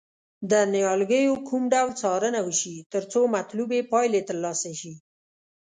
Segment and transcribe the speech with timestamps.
[0.51, 4.93] د نیالګیو کوم ډول څارنه وشي ترڅو مطلوبې پایلې ترلاسه شي.